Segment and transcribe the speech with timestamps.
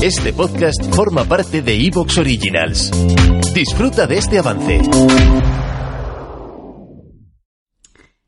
[0.00, 2.92] Este podcast forma parte de Evox Originals.
[3.52, 4.80] Disfruta de este avance.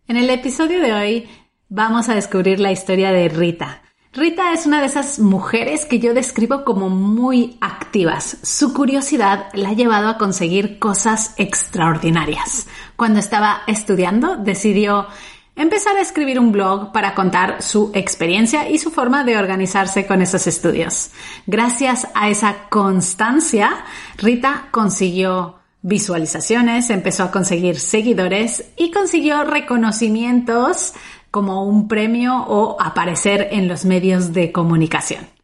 [0.09, 1.29] En el episodio de hoy
[1.69, 3.83] vamos a descubrir la historia de Rita.
[4.12, 8.39] Rita es una de esas mujeres que yo describo como muy activas.
[8.43, 12.67] Su curiosidad la ha llevado a conseguir cosas extraordinarias.
[12.97, 15.07] Cuando estaba estudiando, decidió
[15.56, 20.23] empezar a escribir un blog para contar su experiencia y su forma de organizarse con
[20.23, 21.10] esos estudios.
[21.46, 23.84] Gracias a esa constancia,
[24.16, 30.92] Rita consiguió visualizaciones, empezó a conseguir seguidores y consiguió reconocimientos
[31.30, 35.39] como un premio o aparecer en los medios de comunicación.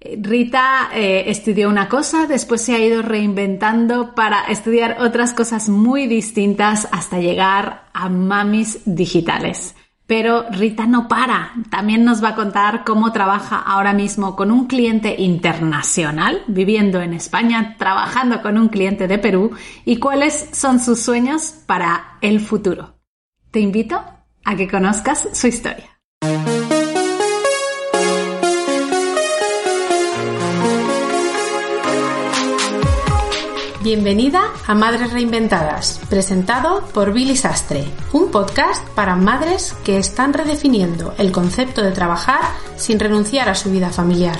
[0.00, 6.06] Rita eh, estudió una cosa, después se ha ido reinventando para estudiar otras cosas muy
[6.06, 9.74] distintas hasta llegar a mamis digitales.
[10.06, 14.66] Pero Rita no para, también nos va a contar cómo trabaja ahora mismo con un
[14.66, 19.50] cliente internacional, viviendo en España, trabajando con un cliente de Perú
[19.84, 22.94] y cuáles son sus sueños para el futuro.
[23.50, 24.02] Te invito
[24.44, 26.00] a que conozcas su historia.
[33.88, 41.14] Bienvenida a Madres Reinventadas, presentado por Billy Sastre, un podcast para madres que están redefiniendo
[41.16, 42.42] el concepto de trabajar
[42.76, 44.36] sin renunciar a su vida familiar.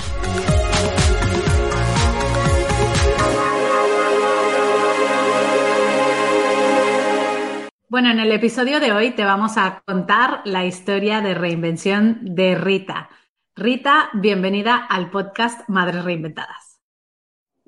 [7.87, 12.53] Bueno, en el episodio de hoy te vamos a contar la historia de reinvención de
[12.53, 13.09] Rita.
[13.55, 16.68] Rita, bienvenida al podcast Madres Reinventadas.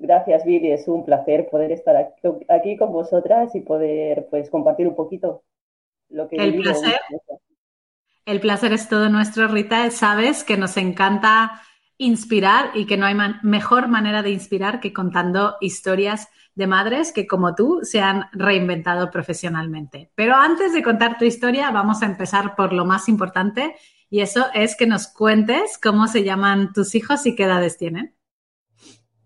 [0.02, 0.72] Gracias, Billy.
[0.72, 1.94] Es un placer poder estar
[2.48, 5.44] aquí con vosotras y poder pues, compartir un poquito
[6.08, 6.98] lo que El placer.
[8.26, 9.88] El placer es todo nuestro, Rita.
[9.92, 11.62] Sabes que nos encanta
[11.98, 17.28] inspirar y que no hay mejor manera de inspirar que contando historias de madres que
[17.28, 20.10] como tú se han reinventado profesionalmente.
[20.16, 23.76] Pero antes de contar tu historia, vamos a empezar por lo más importante
[24.10, 28.16] y eso es que nos cuentes cómo se llaman tus hijos y qué edades tienen.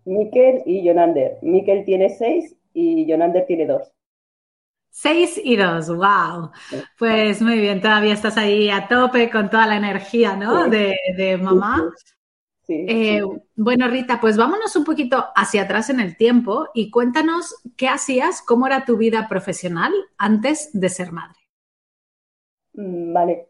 [0.07, 1.37] Miquel y Jonander.
[1.41, 3.91] Miquel tiene seis y Jonander tiene dos.
[4.89, 6.49] Seis y dos, wow.
[6.97, 10.69] Pues muy bien, todavía estás ahí a tope con toda la energía, ¿no?
[10.69, 11.91] De, mamá.
[12.63, 13.21] Sí, eh,
[13.55, 18.41] bueno, Rita, pues vámonos un poquito hacia atrás en el tiempo y cuéntanos qué hacías,
[18.41, 21.39] cómo era tu vida profesional antes de ser madre.
[22.73, 23.49] Mm, vale.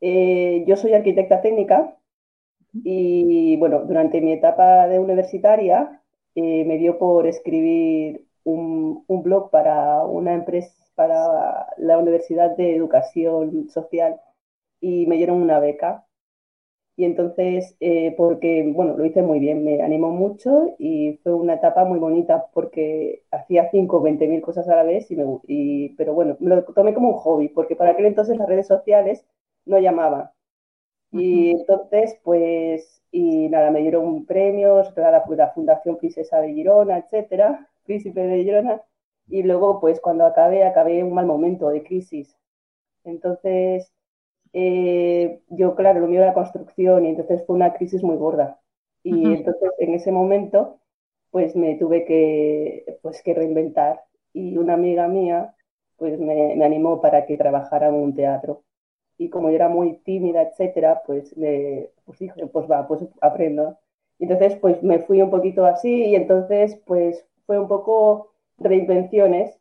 [0.00, 1.98] Eh, yo soy arquitecta técnica
[2.72, 6.02] y bueno, durante mi etapa de universitaria
[6.40, 13.68] eh, me dio por escribir un, blog para una empresa, para la Universidad de Educación
[13.70, 14.20] Social
[14.80, 16.06] y me dieron una beca.
[16.96, 21.54] Y entonces, eh, porque, bueno, lo hice muy bien, me animó mucho y fue una
[21.54, 25.24] etapa muy bonita porque hacía 5 o 20 mil cosas a la vez, y me,
[25.46, 28.66] y, pero bueno, me lo tomé como un hobby porque para aquel entonces las redes
[28.68, 29.24] sociales
[29.64, 30.30] no llamaban.
[31.10, 37.68] Y entonces, pues, y nada, me dieron premios, la, la Fundación Princesa de Girona, etcétera,
[37.84, 38.82] Príncipe de Girona.
[39.28, 42.36] Y luego, pues, cuando acabé, acabé un mal momento de crisis.
[43.04, 43.92] Entonces,
[44.52, 48.60] eh, yo, claro, lo mío era construcción y entonces fue una crisis muy gorda.
[49.02, 50.80] Y entonces, en ese momento,
[51.30, 54.02] pues, me tuve que, pues, que reinventar.
[54.32, 55.54] Y una amiga mía,
[55.96, 58.64] pues, me, me animó para que trabajara en un teatro
[59.18, 63.78] y como yo era muy tímida, etcétera, pues, me, pues dije, pues va, pues aprendo.
[64.18, 69.58] entonces, pues me fui un poquito así y entonces, pues fue un poco reinvenciones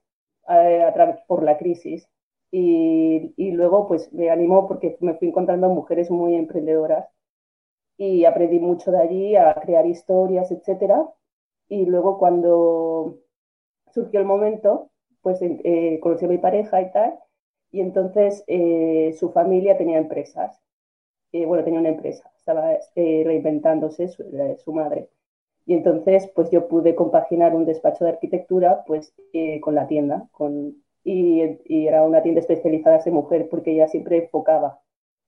[0.50, 2.08] eh, a través, por la crisis.
[2.52, 7.08] Y, y, luego, pues me animó porque me fui encontrando mujeres muy emprendedoras
[7.98, 11.08] y aprendí mucho de allí a crear historias, etcétera.
[11.70, 13.18] Y luego cuando
[13.94, 14.92] surgió el momento,
[15.22, 17.20] pues eh, conocí a mi pareja y tal,
[17.72, 20.60] y entonces eh, su familia tenía empresas.
[21.32, 25.10] Eh, bueno, tenía una empresa, estaba eh, reinventándose su, madre.
[25.66, 29.14] Y entonces, pues yo pude compaginar un despacho de arquitectura pues
[29.62, 30.28] con la tienda.
[30.32, 31.42] Con, y,
[31.88, 34.82] era una tienda especializada en mujer porque ella siempre enfocaba.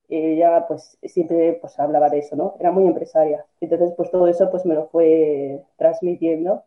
[0.10, 2.56] Ella pues siempre pues hablaba de eso, ¿no?
[2.60, 3.46] Era muy empresaria.
[3.62, 6.64] Entonces, pues todo eso pues me lo fue transmitiendo.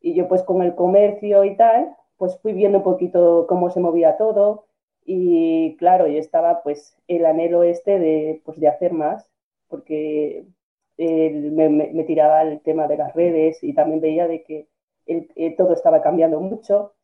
[0.00, 3.80] Y yo pues con el comercio y tal, pues fui viendo un poquito cómo se
[3.80, 4.66] movía todo,
[5.04, 9.28] y claro, yo estaba pues el anhelo este de, pues, de hacer más,
[9.68, 10.46] porque
[10.96, 14.68] me, tiraba el tema de las redes y también veía de que
[15.06, 16.94] eh, todo estaba cambiando mucho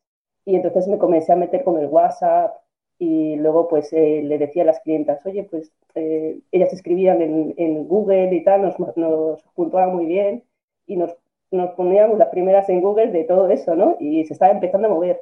[0.45, 2.55] y entonces me comencé a meter con el WhatsApp
[2.97, 7.53] y luego pues eh, le decía a las clientas, oye, pues eh, ellas escribían en,
[7.57, 10.43] en, Google y tal, nos, nos puntuaban muy bien
[10.85, 11.15] y nos,
[11.51, 13.97] nos poníamos las primeras en Google de todo eso, ¿no?
[13.99, 15.21] Y se estaba empezando a mover.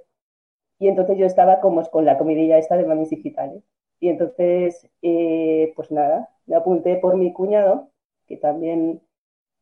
[0.79, 3.63] Y entonces yo estaba como con la comidilla esta de mamis digitales.
[3.99, 7.89] Y entonces, eh, pues nada, me apunté por mi cuñado,
[8.27, 9.01] que también,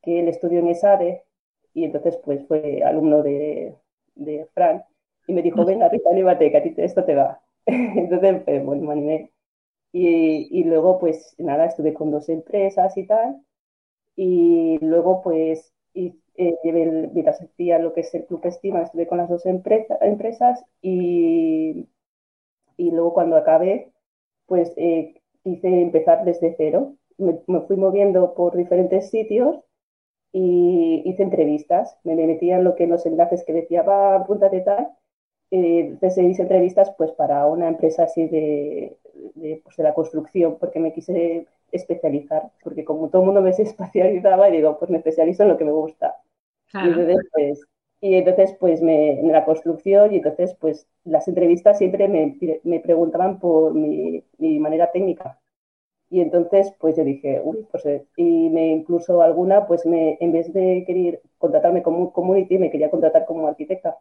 [0.02, 1.24] que él estudió en ESADE,
[1.74, 3.76] y entonces pues fue alumno de,
[4.16, 4.84] de Fran,
[5.28, 7.42] y me dijo, venga Rita, anímate, que a ti esto te va.
[7.66, 9.32] entonces, pues, bueno, me animé.
[9.92, 13.42] Y, y, luego, pues nada, estuve con dos empresas y tal,
[14.18, 19.08] y luego pues y, eh, llevé el Vitasectía, lo que es el Club Estima, estuve
[19.08, 21.88] con las dos empresa, empresas y,
[22.78, 23.92] y luego cuando acabé,
[24.46, 26.96] pues eh, hice empezar desde cero.
[27.18, 29.60] Me, fui moviendo por diferentes sitios
[30.32, 31.98] y hice entrevistas.
[32.04, 34.90] Me metía en lo que los enlaces que decía, va, de tal.
[35.50, 38.98] Eh, hice entrevistas pues para una empresa así de,
[39.64, 44.48] pues, de la construcción, porque me quise especializar, porque como todo el mundo me especializaba,
[44.48, 46.16] digo, pues me especializo en lo que me gusta.
[46.74, 47.68] Y entonces, pues,
[48.02, 52.80] y entonces, pues, me, en la construcción, y entonces, pues, las entrevistas siempre me, me
[52.80, 55.40] preguntaban por mi, mi, manera técnica.
[56.10, 60.32] Y entonces, pues, yo dije, uy, pues, eh", y me incluso alguna, pues, me, en
[60.32, 63.98] vez de querer contratarme como community, me quería contratar como arquitecta.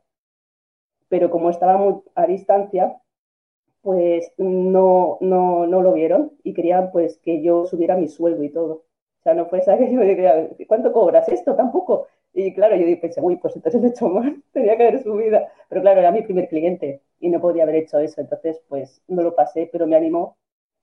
[1.09, 3.01] Pero como estaba muy a distancia,
[3.87, 8.51] pues no, no, no lo vieron y querían pues que yo subiera mi sueldo y
[8.51, 8.73] todo.
[9.21, 11.55] O sea, no fue esa que yo diría, ¿cuánto cobras esto?
[11.55, 12.09] Tampoco.
[12.37, 15.41] Y claro, yo pensé, uy, pues entonces he hecho mal, tenía que haber subido.
[15.69, 18.21] Pero claro, era mi primer cliente y no podía haber hecho eso.
[18.21, 20.37] Entonces, pues no lo pasé, pero me animó.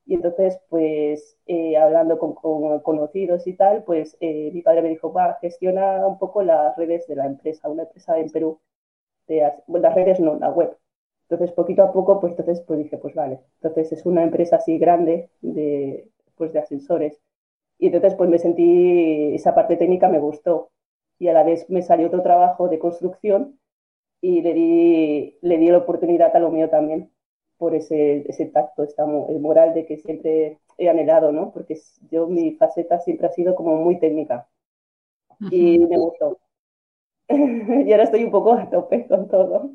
[0.06, 2.34] Y entonces, pues eh, hablando con,
[2.82, 7.08] conocidos y tal, pues eh, mi padre me dijo, va, gestiona un poco las redes
[7.08, 8.60] de la empresa, una empresa en Perú.
[9.28, 10.78] De, bueno, las redes no, la web
[11.30, 13.40] entonces, poquito a poco, pues entonces pues dije, pues vale.
[13.62, 16.08] Entonces es una empresa así grande de,
[16.38, 17.20] pues, de ascensores.
[17.80, 20.72] Y entonces pues me sentí, esa parte técnica me gustó.
[21.20, 23.60] Y a la vez me salió otro trabajo de construcción
[24.22, 27.12] y le di, le di la oportunidad a lo mío también
[27.58, 31.52] por ese, ese tacto, esta, el moral de que siempre he anhelado, ¿no?
[31.52, 31.80] Porque
[32.12, 34.48] yo mi faceta siempre ha sido como muy técnica.
[35.52, 36.40] Y me gustó.
[37.30, 39.72] y ahora estoy un poco a tope con todo.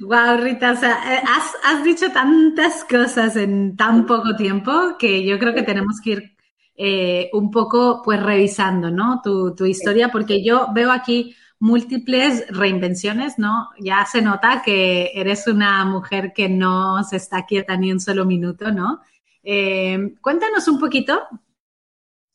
[0.00, 5.24] Wow, Rita, o sea, eh, has, has, dicho tantas cosas en tan poco tiempo que
[5.24, 6.33] yo creo que tenemos que ir
[6.76, 9.20] eh, un poco pues revisando, ¿no?
[9.22, 13.70] Tu, tu, historia, porque yo veo aquí múltiples reinvenciones, ¿no?
[13.78, 18.24] Ya se nota que eres una mujer que no se está quieta ni un solo
[18.24, 19.00] minuto, ¿no?
[19.42, 21.20] Eh, cuéntanos un poquito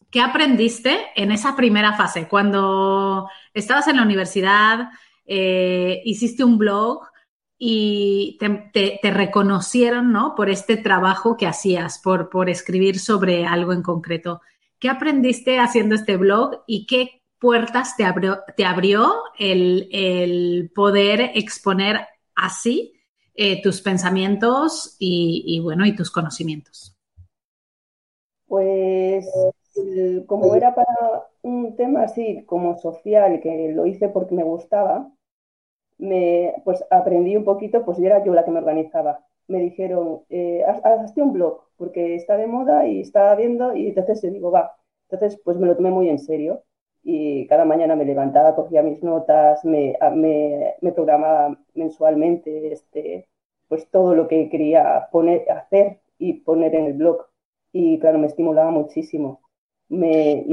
[0.10, 4.90] qué aprendiste en esa primera fase, cuando estabas en la universidad,
[5.26, 7.02] eh, hiciste un blog
[7.62, 10.34] y te, reconocieron, ¿no?
[10.34, 14.42] Por este trabajo que hacías, por, por escribir sobre algo en concreto.
[14.80, 22.08] ¿Qué aprendiste haciendo este blog y qué puertas te abrió, te abrió el, poder exponer
[22.34, 22.94] así
[23.36, 26.96] eh, tus pensamientos y, bueno, y tus conocimientos?
[28.48, 29.28] Pues
[30.28, 35.12] como era para un tema así como social, que lo hice porque me gustaba,
[36.00, 39.26] me, pues aprendí un poquito, pues ya era yo la que me organizaba.
[39.48, 44.22] Me dijeron, eh, hazte un blog, porque está de moda y está viendo, y entonces
[44.22, 44.76] yo digo, va.
[45.10, 46.64] Entonces, pues me lo tomé muy en serio
[47.04, 49.98] y cada mañana me levantaba, cogía mis notas, me,
[50.82, 53.28] me, programaba mensualmente este,
[53.68, 57.26] pues todo lo que quería poner, hacer y poner en el blog.
[57.72, 59.42] Y claro, me estimulaba muchísimo.
[59.90, 60.46] Me,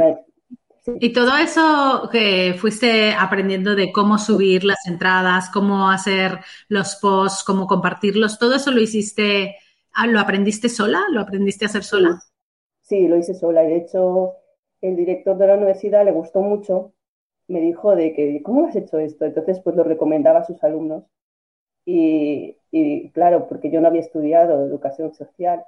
[1.01, 6.39] y todo eso que fuiste aprendiendo de cómo subir las entradas, cómo hacer
[6.69, 9.57] los posts, cómo compartirlos, todo eso lo hiciste,
[9.95, 11.03] ah, ¿lo aprendiste sola?
[11.11, 12.21] ¿Lo aprendiste a hacer sola?
[12.83, 13.65] Sí, lo hice sola.
[13.65, 14.35] Y de hecho,
[14.81, 16.93] el director de la universidad le gustó mucho.
[17.49, 19.25] Me dijo de que, ¿cómo has hecho esto?
[19.25, 21.05] Entonces, pues lo recomendaba a sus alumnos.
[21.85, 25.65] Y, y claro, porque yo no había estudiado educación social.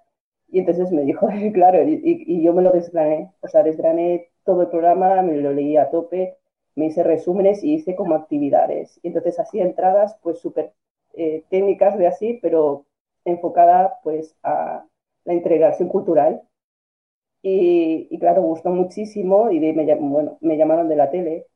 [0.51, 4.63] Y entonces me dijo, claro, y, y, yo me lo desgrané, o sea, desgrané todo
[4.63, 6.39] el programa, me lo leí a tope,
[6.75, 8.99] me hice resúmenes y hice como actividades.
[9.03, 10.73] Y entonces hacía entradas pues súper
[11.13, 12.87] eh, técnicas de así, pero
[13.27, 14.87] enfocada pues a
[15.27, 16.41] la integración cultural.
[17.43, 21.47] Y, y claro, gustó muchísimo y me, bueno, me llamaron de la tele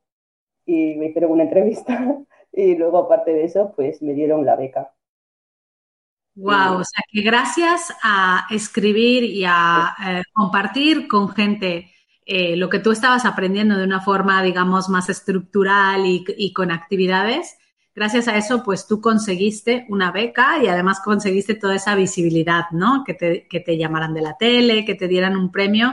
[0.67, 2.15] y me hicieron una entrevista
[2.51, 4.93] y luego aparte de eso pues me dieron la beca.
[6.35, 11.91] Wow, o sea que gracias a escribir y a eh, compartir con gente
[12.25, 17.57] eh, lo que tú estabas aprendiendo de una forma, digamos, más estructural y, con actividades,
[17.93, 23.03] gracias a eso, pues tú conseguiste una beca y además conseguiste toda esa visibilidad, ¿no?
[23.05, 25.91] Que te, que te llamaran de la tele, que te dieran un premio.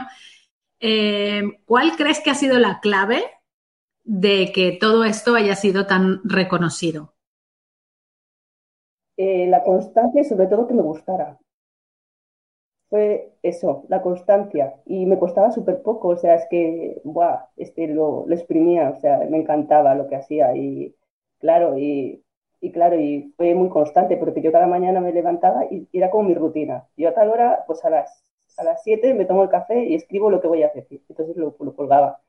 [0.79, 3.23] Eh, ¿Cuál crees que ha sido la clave
[4.03, 7.13] de que todo esto haya sido tan reconocido?
[9.17, 11.37] Eh, la constancia y sobre todo que me gustara.
[12.91, 14.75] Fue eso, la constancia.
[14.85, 18.99] Y me costaba súper poco, o sea, es que, buah, este, lo, lo exprimía, o
[18.99, 20.95] sea, me encantaba lo que hacía y
[21.39, 22.23] claro, y
[22.61, 26.29] y claro, y fue muy constante, porque yo cada mañana me levantaba y, era como
[26.29, 26.87] mi rutina.
[26.95, 28.23] Yo a tal hora, pues a las,
[28.57, 30.87] a las 7 me tomo el café y escribo lo que voy a hacer.
[31.09, 32.21] Entonces lo, lo colgaba.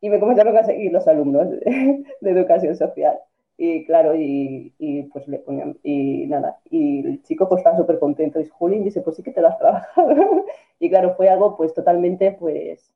[0.00, 3.18] Y me comenzaron a seguir los alumnos de, educación social.
[3.60, 4.72] Y claro, y,
[5.12, 8.38] pues le ponían, y nada, y el chico pues estaba súper contento.
[8.38, 10.46] Y Julín, dice, pues sí que te lo has trabajado.
[10.78, 12.94] y claro, fue algo pues totalmente, pues,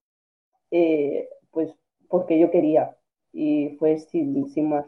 [0.70, 1.74] eh, pues
[2.08, 2.96] porque yo quería.
[3.32, 4.86] Y fue sin, sin más.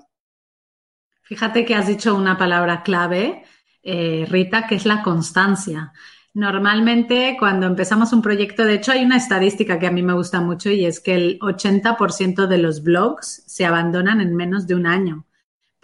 [1.22, 3.42] Fíjate que has dicho una palabra clave,
[3.82, 5.92] eh, Rita, que es la constancia.
[6.34, 10.40] Normalmente cuando empezamos un proyecto, de hecho hay una estadística que a mí me gusta
[10.40, 14.86] mucho y es que el 80% de los blogs se abandonan en menos de un
[14.86, 15.26] año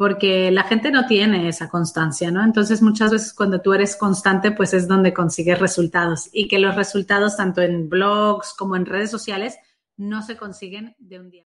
[0.01, 2.43] porque la gente no tiene esa constancia, ¿no?
[2.43, 6.75] Entonces muchas veces cuando tú eres constante, pues es donde consigues resultados y que los
[6.75, 9.59] resultados tanto en blogs como en redes sociales
[9.99, 11.50] no se consiguen de un día.